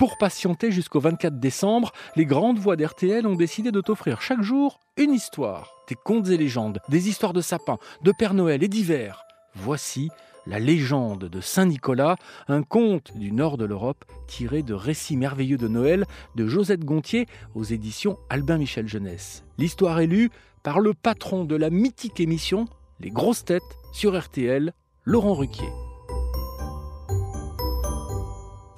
[0.00, 4.80] Pour patienter jusqu'au 24 décembre, les grandes voix d'RTL ont décidé de t'offrir chaque jour
[4.96, 5.74] une histoire.
[5.88, 9.26] Des contes et légendes, des histoires de sapins, de Père Noël et d'hiver.
[9.54, 10.08] Voici
[10.46, 12.16] la légende de Saint-Nicolas,
[12.48, 17.26] un conte du nord de l'Europe tiré de récits merveilleux de Noël de Josette Gontier
[17.54, 19.44] aux éditions Albin Michel Jeunesse.
[19.58, 20.30] L'histoire est lue
[20.62, 22.64] par le patron de la mythique émission
[23.00, 24.72] Les Grosses Têtes sur RTL,
[25.04, 25.68] Laurent Ruquier.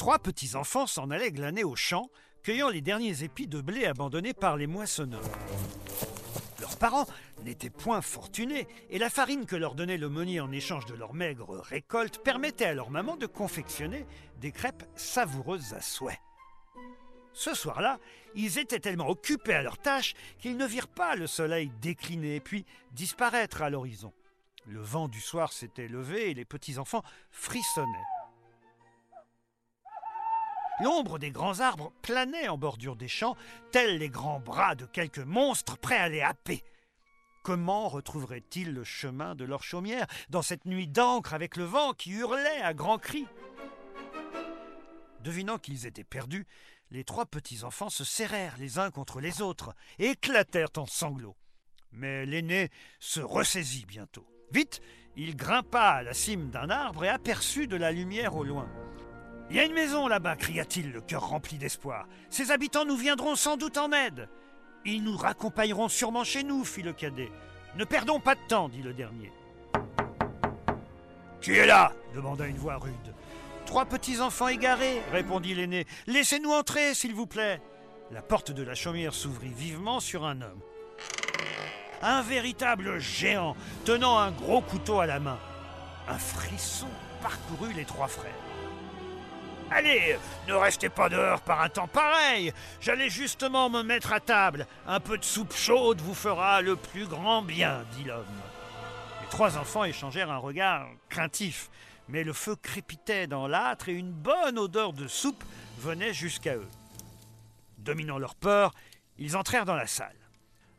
[0.03, 2.11] Trois petits-enfants s'en allaient glaner au champ,
[2.43, 5.23] cueillant les derniers épis de blé abandonnés par les moissonneurs.
[6.59, 7.07] Leurs parents
[7.45, 11.15] n'étaient point fortunés et la farine que leur donnait le meunier en échange de leur
[11.15, 14.05] maigre récolte permettait à leur maman de confectionner
[14.41, 16.19] des crêpes savoureuses à souhait.
[17.33, 18.01] Ce soir-là,
[18.35, 22.67] ils étaient tellement occupés à leur tâche qu'ils ne virent pas le soleil décliner puis
[22.91, 24.13] disparaître à l'horizon.
[24.67, 27.87] Le vent du soir s'était levé et les petits-enfants frissonnaient.
[30.81, 33.37] L'ombre des grands arbres planait en bordure des champs,
[33.71, 36.65] tels les grands bras de quelques monstres prêts à les happer.
[37.43, 42.13] Comment retrouveraient-ils le chemin de leur chaumière dans cette nuit d'encre avec le vent qui
[42.13, 43.27] hurlait à grands cris?
[45.21, 46.47] Devinant qu'ils étaient perdus,
[46.91, 51.37] les trois petits-enfants se serrèrent les uns contre les autres et éclatèrent en sanglots.
[51.91, 54.27] Mais l'aîné se ressaisit bientôt.
[54.53, 54.81] Vite,
[55.17, 58.69] il grimpa à la cime d'un arbre et aperçut de la lumière au loin.
[59.53, 62.07] Il y a une maison là-bas, cria-t-il, le cœur rempli d'espoir.
[62.31, 64.31] Ses habitants nous viendront sans doute en aide.
[64.87, 67.31] Ils nous raccompagneront sûrement chez nous, fit le cadet.
[67.77, 69.31] Ne perdons pas de temps, dit le dernier.
[71.43, 71.93] Qui est là?
[72.15, 73.15] demanda une voix rude.
[73.67, 75.87] Trois petits enfants égarés, répondit l'aîné.
[76.07, 77.61] Laissez-nous entrer, s'il vous plaît.
[78.11, 80.63] La porte de la chaumière s'ouvrit vivement sur un homme.
[82.01, 85.39] Un véritable géant, tenant un gros couteau à la main.
[86.09, 86.89] Un frisson
[87.21, 88.33] parcourut les trois frères.
[89.75, 92.53] Allez, ne restez pas dehors par un temps pareil.
[92.81, 94.67] J'allais justement me mettre à table.
[94.87, 98.27] Un peu de soupe chaude vous fera le plus grand bien, dit l'homme.
[99.23, 101.71] Les trois enfants échangèrent un regard craintif,
[102.09, 105.43] mais le feu crépitait dans l'âtre et une bonne odeur de soupe
[105.79, 106.69] venait jusqu'à eux.
[107.79, 108.73] Dominant leur peur,
[109.19, 110.17] ils entrèrent dans la salle.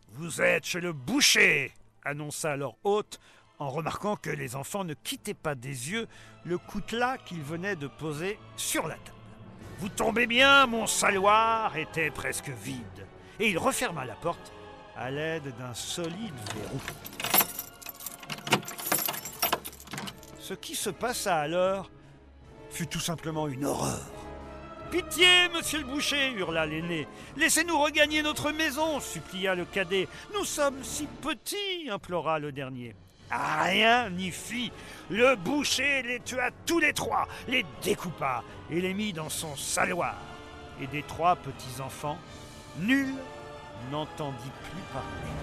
[0.09, 3.19] Vous êtes chez le boucher, annonça leur hôte
[3.63, 6.07] en remarquant que les enfants ne quittaient pas des yeux
[6.43, 9.17] le coutelas qu'il venait de poser sur la table.
[9.79, 13.07] Vous tombez bien, mon saloir était presque vide,
[13.39, 14.53] et il referma la porte
[14.95, 16.81] à l'aide d'un solide verrou.
[20.39, 21.89] Ce qui se passa alors
[22.69, 24.11] fut tout simplement une horreur.
[24.91, 27.07] Pitié, monsieur le boucher, hurla l'aîné.
[27.37, 30.07] Laissez-nous regagner notre maison, supplia le cadet.
[30.35, 32.93] Nous sommes si petits, implora le dernier.
[33.31, 34.71] Rien n'y fit.
[35.09, 40.15] Le boucher les tua tous les trois, les découpa et les mit dans son saloir.
[40.81, 42.17] Et des trois petits-enfants,
[42.79, 43.13] nul
[43.91, 45.33] n'entendit plus parler.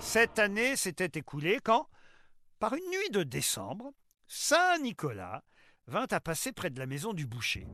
[0.00, 1.88] Cette année s'était écoulée quand,
[2.58, 3.92] par une nuit de décembre,
[4.28, 5.42] Saint Nicolas
[5.88, 7.66] vint à passer près de la maison du boucher.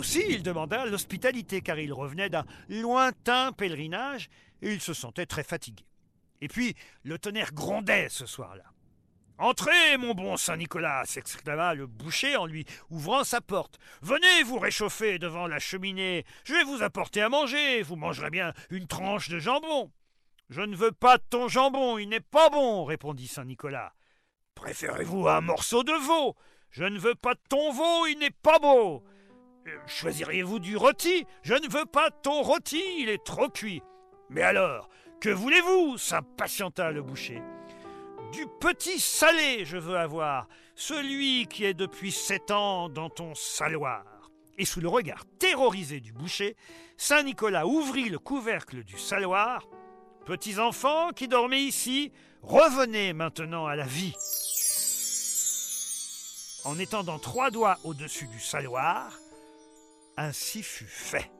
[0.00, 4.30] Aussi, il demanda l'hospitalité car il revenait d'un lointain pèlerinage
[4.62, 5.84] et il se sentait très fatigué.
[6.40, 8.64] Et puis, le tonnerre grondait ce soir-là.
[9.36, 13.78] Entrez, mon bon Saint-Nicolas s'exclama le boucher en lui ouvrant sa porte.
[14.00, 16.24] Venez vous réchauffer devant la cheminée.
[16.44, 17.82] Je vais vous apporter à manger.
[17.82, 19.92] Vous mangerez bien une tranche de jambon.
[20.48, 23.92] Je ne veux pas de ton jambon, il n'est pas bon, répondit Saint-Nicolas.
[24.54, 26.36] Préférez-vous un morceau de veau?
[26.70, 29.04] Je ne veux pas de ton veau, il n'est pas beau.
[29.86, 31.26] Choisiriez-vous du rôti?
[31.42, 33.82] Je ne veux pas ton rôti, il est trop cuit.
[34.28, 34.88] Mais alors,
[35.20, 37.42] que voulez-vous s'impatienta le boucher?
[38.32, 44.04] Du petit salé, je veux avoir, celui qui est depuis sept ans dans ton saloir.
[44.56, 46.56] Et sous le regard terrorisé du boucher,
[46.96, 49.66] Saint Nicolas ouvrit le couvercle du saloir.
[50.26, 52.12] Petits enfants qui dormez ici,
[52.42, 54.14] revenez maintenant à la vie.
[56.64, 59.12] En étendant trois doigts au-dessus du saloir,
[60.16, 61.30] ainsi fut fait.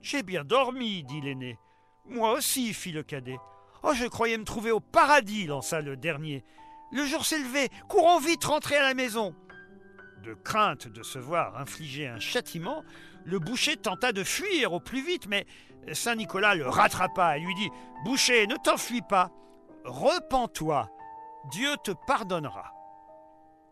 [0.00, 1.58] J'ai bien dormi, dit l'aîné.
[2.06, 3.38] Moi aussi, fit le cadet.
[3.82, 6.44] Oh, je croyais me trouver au paradis, lança le dernier.
[6.92, 9.34] Le jour s'est levé, courons vite rentrer à la maison.
[10.22, 12.84] De crainte de se voir infliger un châtiment,
[13.24, 15.46] le boucher tenta de fuir au plus vite, mais
[15.92, 17.70] Saint Nicolas le rattrapa et lui dit
[18.04, 19.30] Boucher, ne t'enfuis pas,
[19.84, 20.88] repens-toi,
[21.50, 22.72] Dieu te pardonnera.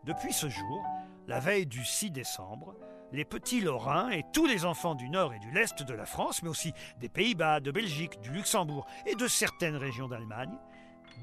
[0.03, 0.83] Depuis ce jour,
[1.27, 2.75] la veille du 6 décembre,
[3.11, 6.43] les petits Lorrains et tous les enfants du nord et du l'est de la France,
[6.43, 10.57] mais aussi des Pays-Bas, de Belgique, du Luxembourg et de certaines régions d'Allemagne,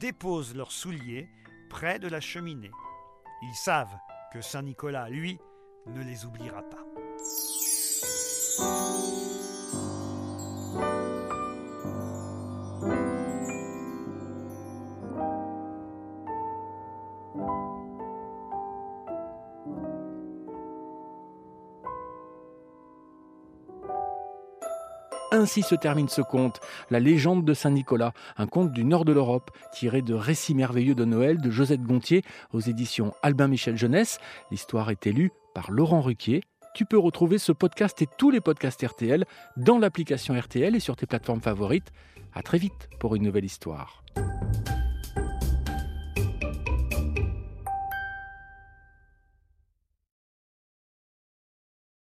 [0.01, 1.29] déposent leurs souliers
[1.71, 2.71] près de la cheminée.
[3.43, 3.97] Ils savent
[4.33, 5.39] que Saint Nicolas, lui,
[5.87, 7.08] ne les oubliera pas.
[25.39, 26.59] Ainsi se termine ce conte,
[26.91, 31.05] La légende de Saint-Nicolas, un conte du nord de l'Europe, tiré de Récits merveilleux de
[31.05, 34.19] Noël de Josette Gontier aux éditions Albin Michel Jeunesse.
[34.51, 36.43] L'histoire est élue par Laurent Ruquier.
[36.75, 39.25] Tu peux retrouver ce podcast et tous les podcasts RTL
[39.57, 41.93] dans l'application RTL et sur tes plateformes favorites.
[42.35, 44.03] À très vite pour une nouvelle histoire.